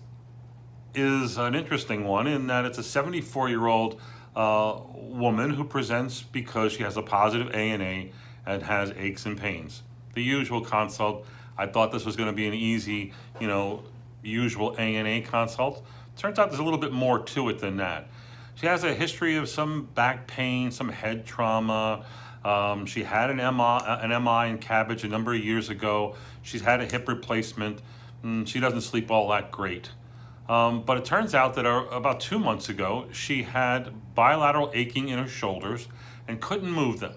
is 0.94 1.36
an 1.36 1.54
interesting 1.54 2.04
one 2.04 2.26
in 2.26 2.48
that 2.48 2.64
it's 2.64 2.78
a 2.78 2.82
74 2.82 3.48
year 3.48 3.66
old 3.66 4.00
uh, 4.34 4.80
woman 4.94 5.50
who 5.50 5.64
presents 5.64 6.22
because 6.22 6.72
she 6.72 6.82
has 6.82 6.96
a 6.96 7.02
positive 7.02 7.54
ANA 7.54 8.10
and 8.44 8.62
has 8.62 8.92
aches 8.96 9.26
and 9.26 9.38
pains. 9.38 9.82
The 10.14 10.22
usual 10.22 10.60
consult. 10.60 11.26
I 11.58 11.66
thought 11.66 11.92
this 11.92 12.04
was 12.04 12.16
going 12.16 12.28
to 12.28 12.34
be 12.34 12.46
an 12.46 12.54
easy, 12.54 13.12
you 13.40 13.46
know, 13.46 13.82
usual 14.26 14.74
ANA 14.78 15.22
consult. 15.22 15.86
Turns 16.16 16.38
out 16.38 16.50
there's 16.50 16.60
a 16.60 16.64
little 16.64 16.78
bit 16.78 16.92
more 16.92 17.18
to 17.18 17.48
it 17.48 17.58
than 17.58 17.76
that. 17.76 18.08
She 18.54 18.66
has 18.66 18.84
a 18.84 18.94
history 18.94 19.36
of 19.36 19.48
some 19.48 19.84
back 19.94 20.26
pain, 20.26 20.70
some 20.70 20.88
head 20.88 21.26
trauma. 21.26 22.04
Um, 22.44 22.86
she 22.86 23.02
had 23.02 23.28
an 23.30 23.36
MI, 23.36 23.80
an 23.84 24.10
MI 24.10 24.48
in 24.48 24.58
CABG 24.58 25.04
a 25.04 25.08
number 25.08 25.34
of 25.34 25.44
years 25.44 25.68
ago. 25.68 26.14
She's 26.42 26.62
had 26.62 26.80
a 26.80 26.86
hip 26.86 27.06
replacement. 27.06 27.80
Mm, 28.24 28.46
she 28.46 28.60
doesn't 28.60 28.80
sleep 28.80 29.10
all 29.10 29.28
that 29.28 29.52
great. 29.52 29.90
Um, 30.48 30.82
but 30.84 30.96
it 30.96 31.04
turns 31.04 31.34
out 31.34 31.54
that 31.54 31.66
uh, 31.66 31.86
about 31.90 32.20
two 32.20 32.38
months 32.38 32.68
ago, 32.68 33.08
she 33.12 33.42
had 33.42 34.14
bilateral 34.14 34.70
aching 34.74 35.08
in 35.08 35.18
her 35.18 35.28
shoulders 35.28 35.88
and 36.28 36.40
couldn't 36.40 36.70
move 36.70 37.00
them. 37.00 37.14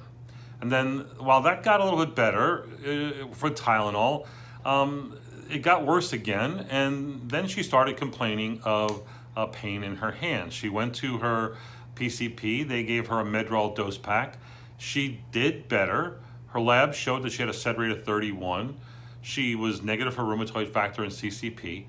And 0.61 0.71
then 0.71 1.05
while 1.19 1.41
that 1.43 1.63
got 1.63 1.79
a 1.79 1.83
little 1.83 2.03
bit 2.03 2.15
better 2.15 2.63
uh, 2.63 3.33
for 3.33 3.49
Tylenol, 3.49 4.27
um, 4.65 5.17
it 5.49 5.59
got 5.59 5.85
worse 5.85 6.13
again, 6.13 6.67
and 6.69 7.29
then 7.29 7.47
she 7.47 7.63
started 7.63 7.97
complaining 7.97 8.61
of 8.63 9.01
a 9.35 9.47
pain 9.47 9.83
in 9.83 9.97
her 9.97 10.11
hands. 10.11 10.53
She 10.53 10.69
went 10.69 10.95
to 10.95 11.17
her 11.19 11.55
PCP. 11.95 12.67
They 12.67 12.83
gave 12.83 13.07
her 13.07 13.19
a 13.19 13.23
Medrol 13.23 13.75
dose 13.75 13.97
pack. 13.97 14.37
She 14.77 15.21
did 15.31 15.67
better. 15.67 16.19
Her 16.47 16.61
lab 16.61 16.93
showed 16.93 17.23
that 17.23 17.31
she 17.31 17.41
had 17.41 17.49
a 17.49 17.53
SED 17.53 17.77
rate 17.77 17.91
of 17.91 18.03
31. 18.03 18.77
She 19.21 19.55
was 19.55 19.81
negative 19.81 20.13
for 20.13 20.23
rheumatoid 20.23 20.69
factor 20.69 21.03
and 21.03 21.11
CCP, 21.11 21.85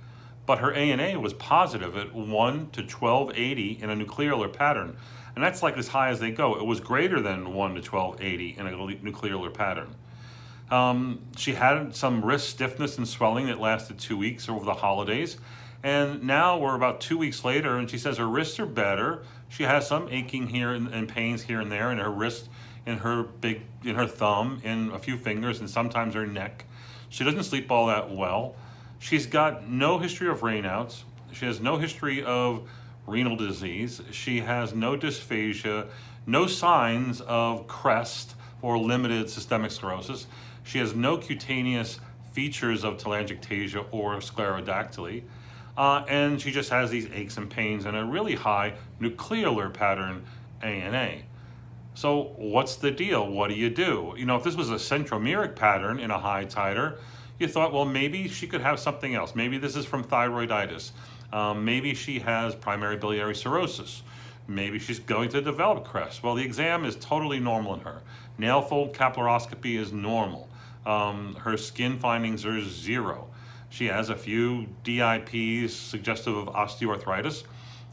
but 0.46 0.58
her 0.58 0.72
ANA 0.72 1.18
was 1.20 1.32
positive 1.34 1.96
at 1.96 2.12
1 2.14 2.70
to 2.70 2.82
1280 2.82 3.78
in 3.82 3.90
a 3.90 3.96
nucleolar 3.96 4.52
pattern. 4.52 4.96
And 5.34 5.44
that's 5.44 5.62
like 5.62 5.78
as 5.78 5.88
high 5.88 6.10
as 6.10 6.18
they 6.18 6.32
go. 6.32 6.56
It 6.56 6.66
was 6.66 6.80
greater 6.80 7.20
than 7.20 7.54
1 7.54 7.74
to 7.74 7.80
1280 7.80 8.56
in 8.58 8.66
a 8.66 8.70
nucleolar 8.70 9.54
pattern. 9.54 9.94
Um, 10.70 11.22
she 11.36 11.54
had 11.54 11.94
some 11.96 12.24
wrist 12.24 12.48
stiffness 12.48 12.96
and 12.96 13.06
swelling 13.06 13.46
that 13.46 13.60
lasted 13.60 13.98
two 13.98 14.16
weeks 14.16 14.48
over 14.48 14.64
the 14.64 14.74
holidays. 14.74 15.36
And 15.82 16.24
now 16.24 16.58
we're 16.58 16.76
about 16.76 17.00
two 17.00 17.16
weeks 17.16 17.44
later, 17.44 17.76
and 17.76 17.90
she 17.90 17.98
says 17.98 18.18
her 18.18 18.28
wrists 18.28 18.60
are 18.60 18.66
better. 18.66 19.22
She 19.48 19.64
has 19.64 19.88
some 19.88 20.08
aching 20.10 20.48
here 20.48 20.72
and, 20.72 20.88
and 20.88 21.08
pains 21.08 21.42
here 21.42 21.60
and 21.60 21.72
there 21.72 21.90
in 21.90 21.98
her 21.98 22.10
wrist, 22.10 22.48
in 22.86 22.98
her 22.98 23.22
big, 23.22 23.62
in 23.82 23.94
her 23.94 24.06
thumb, 24.06 24.60
in 24.62 24.90
a 24.90 24.98
few 24.98 25.16
fingers, 25.16 25.60
and 25.60 25.68
sometimes 25.68 26.14
her 26.14 26.26
neck. 26.26 26.66
She 27.08 27.24
doesn't 27.24 27.44
sleep 27.44 27.70
all 27.70 27.86
that 27.86 28.10
well. 28.10 28.54
She's 28.98 29.26
got 29.26 29.68
no 29.68 29.98
history 29.98 30.28
of 30.28 30.40
Raynaud's. 30.40 31.04
She 31.32 31.46
has 31.46 31.60
no 31.60 31.78
history 31.78 32.22
of 32.22 32.68
renal 33.06 33.36
disease. 33.36 34.02
She 34.10 34.40
has 34.40 34.74
no 34.74 34.96
dysphagia, 34.96 35.88
no 36.26 36.46
signs 36.46 37.22
of 37.22 37.66
CREST 37.66 38.34
or 38.62 38.78
limited 38.78 39.30
systemic 39.30 39.70
sclerosis. 39.70 40.26
She 40.70 40.78
has 40.78 40.94
no 40.94 41.18
cutaneous 41.18 41.98
features 42.30 42.84
of 42.84 42.96
telangiectasia 42.96 43.86
or 43.90 44.18
sclerodactyly. 44.18 45.24
Uh, 45.76 46.04
and 46.08 46.40
she 46.40 46.52
just 46.52 46.70
has 46.70 46.90
these 46.90 47.08
aches 47.12 47.36
and 47.38 47.50
pains 47.50 47.86
and 47.86 47.96
a 47.96 48.04
really 48.04 48.36
high 48.36 48.74
nucleolar 49.00 49.74
pattern 49.74 50.24
ANA. 50.62 51.22
So 51.94 52.34
what's 52.36 52.76
the 52.76 52.92
deal? 52.92 53.28
What 53.28 53.48
do 53.48 53.56
you 53.56 53.68
do? 53.68 54.14
You 54.16 54.26
know, 54.26 54.36
if 54.36 54.44
this 54.44 54.54
was 54.54 54.70
a 54.70 54.74
centromeric 54.74 55.56
pattern 55.56 55.98
in 55.98 56.12
a 56.12 56.18
high 56.20 56.44
titer, 56.44 56.98
you 57.40 57.48
thought, 57.48 57.72
well, 57.72 57.84
maybe 57.84 58.28
she 58.28 58.46
could 58.46 58.60
have 58.60 58.78
something 58.78 59.12
else. 59.12 59.34
Maybe 59.34 59.58
this 59.58 59.74
is 59.74 59.86
from 59.86 60.04
thyroiditis. 60.04 60.92
Um, 61.32 61.64
maybe 61.64 61.94
she 61.94 62.20
has 62.20 62.54
primary 62.54 62.96
biliary 62.96 63.34
cirrhosis. 63.34 64.04
Maybe 64.46 64.78
she's 64.78 65.00
going 65.00 65.30
to 65.30 65.40
develop 65.40 65.84
CREST. 65.84 66.22
Well, 66.22 66.36
the 66.36 66.44
exam 66.44 66.84
is 66.84 66.94
totally 66.94 67.40
normal 67.40 67.74
in 67.74 67.80
her. 67.80 68.02
Nail 68.38 68.62
fold 68.62 68.94
capillaroscopy 68.94 69.76
is 69.76 69.92
normal. 69.92 70.48
Um, 70.87 71.34
her 71.37 71.56
skin 71.56 71.99
findings 71.99 72.44
are 72.46 72.60
zero. 72.62 73.28
She 73.68 73.87
has 73.87 74.08
a 74.08 74.16
few 74.16 74.66
DIPs 74.82 75.75
suggestive 75.75 76.37
of 76.37 76.49
osteoarthritis. 76.49 77.44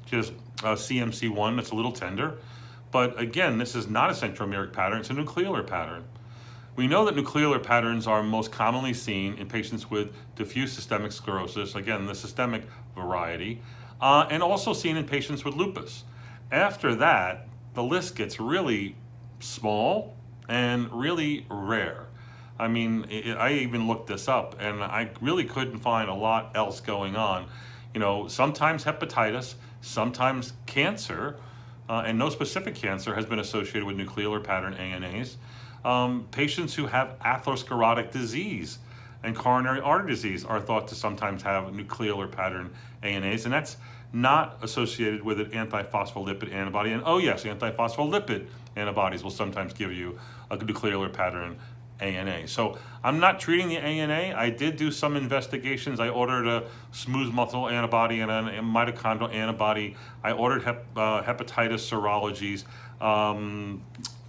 She 0.06 0.16
has 0.16 0.30
a 0.64 0.74
CMC1 0.74 1.56
that's 1.56 1.72
a 1.72 1.76
little 1.76 1.92
tender. 1.92 2.38
But 2.92 3.20
again, 3.20 3.58
this 3.58 3.76
is 3.76 3.88
not 3.88 4.10
a 4.10 4.14
centromeric 4.14 4.74
pattern, 4.74 5.00
it's 5.00 5.10
a 5.10 5.14
nucleolar 5.14 5.66
pattern. 5.66 6.06
We 6.76 6.88
know 6.88 7.06
that 7.06 7.16
nucleolar 7.16 7.62
patterns 7.62 8.06
are 8.06 8.22
most 8.22 8.52
commonly 8.52 8.94
seen 8.94 9.34
in 9.36 9.48
patients 9.48 9.90
with 9.90 10.14
diffuse 10.36 10.72
systemic 10.72 11.12
sclerosis, 11.12 11.76
again, 11.76 12.06
the 12.06 12.14
systemic 12.14 12.64
variety, 12.96 13.62
uh, 14.00 14.28
and 14.30 14.44
also 14.44 14.74
seen 14.74 14.96
in 14.96 15.06
patients 15.06 15.44
with 15.44 15.56
lupus. 15.56 16.04
After 16.52 16.94
that, 16.96 17.48
the 17.74 17.84
list 17.84 18.16
gets 18.16 18.40
really 18.40 18.96
small 19.40 20.16
and 20.48 20.92
really 20.92 21.46
rare. 21.50 22.07
I 22.60 22.68
mean, 22.68 23.06
it, 23.10 23.38
I 23.38 23.54
even 23.54 23.88
looked 23.88 24.08
this 24.08 24.28
up 24.28 24.56
and 24.60 24.84
I 24.84 25.10
really 25.22 25.46
couldn't 25.46 25.80
find 25.80 26.10
a 26.10 26.14
lot 26.14 26.56
else 26.56 26.80
going 26.80 27.16
on. 27.16 27.48
You 27.94 28.00
know, 28.00 28.28
sometimes 28.28 28.84
hepatitis, 28.84 29.56
sometimes 29.82 30.54
cancer, 30.66 31.38
uh, 31.90 32.04
and 32.06 32.18
no 32.18 32.30
specific 32.30 32.76
cancer 32.76 33.16
has 33.16 33.26
been 33.26 33.40
associated 33.40 33.86
with 33.86 33.98
nucleolar 33.98 34.44
pattern 34.44 34.74
ANAs. 34.74 35.38
Um, 35.86 36.28
patients 36.32 36.76
who 36.76 36.88
have 36.88 37.18
atherosclerotic 37.20 38.12
disease 38.12 38.80
and 39.24 39.36
coronary 39.36 39.80
artery 39.80 40.12
disease 40.12 40.44
are 40.44 40.60
thought 40.60 40.88
to 40.90 40.96
sometimes 40.96 41.44
have 41.44 41.66
nucleolar 41.66 42.32
pattern 42.32 42.74
ANAs, 43.04 43.46
and 43.46 43.54
that's 43.54 43.78
not 44.14 44.58
associated 44.62 45.24
with 45.24 45.40
an 45.40 45.52
antiphospholipid 45.52 46.52
antibody. 46.52 46.92
And 46.92 47.04
oh 47.06 47.18
yes, 47.18 47.44
antiphospholipid 47.44 48.48
antibodies 48.76 49.24
will 49.24 49.32
sometimes 49.32 49.74
give 49.74 49.92
you 49.92 50.20
a 50.50 50.58
nucleolar 50.58 51.12
pattern 51.12 51.58
ANA. 52.00 52.48
So 52.48 52.78
I'm 53.04 53.20
not 53.20 53.40
treating 53.40 53.70
the 53.70 53.78
ANA. 53.78 54.36
I 54.38 54.50
did 54.50 54.78
do 54.78 54.92
some 54.92 55.16
investigations. 55.16 56.00
I 56.00 56.10
ordered 56.10 56.48
a 56.48 56.66
smooth 56.92 57.34
muscle 57.34 57.68
antibody 57.68 58.22
and 58.22 58.32
a 58.32 58.44
mitochondrial 58.62 59.34
antibody. 59.34 59.96
I 60.24 60.32
ordered 60.32 60.64
hep, 60.64 60.86
uh, 60.96 61.24
hepatitis 61.24 61.82
serologies. 61.90 62.66
Um, 63.04 63.84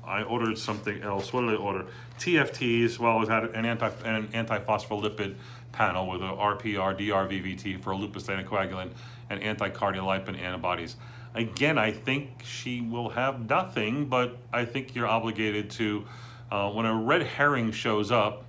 I 0.04 0.22
ordered 0.22 0.56
something 0.58 1.02
else. 1.02 1.32
What 1.32 1.42
did 1.42 1.50
I 1.50 1.56
order? 1.56 1.86
TFTs. 2.18 2.98
Well, 2.98 3.12
I 3.12 3.20
was 3.20 3.28
had 3.28 3.44
an, 3.44 3.66
anti, 3.66 3.90
an 4.04 4.28
antiphospholipid 4.28 5.34
panel 5.72 6.08
with 6.08 6.22
a 6.22 6.24
RPR, 6.24 6.98
DRVVT 6.98 7.82
for 7.82 7.94
lupus 7.94 8.24
anticoagulant 8.24 8.90
and 9.28 9.40
anticardiolipin 9.42 10.40
antibodies. 10.40 10.96
Again, 11.34 11.76
I 11.76 11.92
think 11.92 12.42
she 12.42 12.80
will 12.80 13.10
have 13.10 13.48
nothing, 13.48 14.06
but 14.06 14.38
I 14.52 14.64
think 14.64 14.94
you're 14.94 15.06
obligated 15.06 15.70
to 15.72 16.06
uh, 16.50 16.70
when 16.70 16.86
a 16.86 16.94
red 16.94 17.22
herring 17.22 17.72
shows 17.72 18.10
up, 18.10 18.44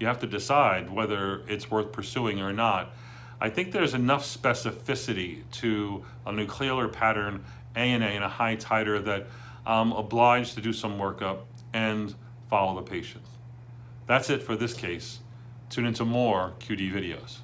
you 0.00 0.06
have 0.06 0.18
to 0.20 0.26
decide 0.26 0.90
whether 0.90 1.42
it's 1.48 1.70
worth 1.70 1.92
pursuing 1.92 2.40
or 2.40 2.52
not. 2.52 2.92
I 3.40 3.50
think 3.50 3.72
there's 3.72 3.94
enough 3.94 4.24
specificity 4.24 5.42
to 5.52 6.04
a 6.26 6.32
nucleolar 6.32 6.92
pattern 6.92 7.44
ANA 7.74 8.06
in 8.06 8.22
a 8.22 8.28
high 8.28 8.56
titer 8.56 9.04
that 9.04 9.26
I'm 9.66 9.92
obliged 9.92 10.54
to 10.54 10.60
do 10.60 10.72
some 10.72 10.98
workup 10.98 11.40
and 11.72 12.14
follow 12.48 12.74
the 12.76 12.82
patient. 12.82 13.24
That's 14.06 14.30
it 14.30 14.42
for 14.42 14.56
this 14.56 14.74
case. 14.74 15.20
Tune 15.70 15.86
into 15.86 16.04
more 16.04 16.54
QD 16.60 16.92
videos. 16.92 17.38